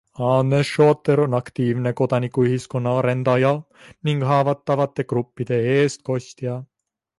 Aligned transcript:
Anne 0.27 0.59
Schotter 0.69 1.19
on 1.25 1.37
aktiivne 1.39 1.91
kodanikuühiskonna 1.99 2.95
arendaja 3.03 3.53
ning 4.09 4.27
haavatavate 4.33 5.09
gruppide 5.15 5.63
eestkostja. 5.77 6.61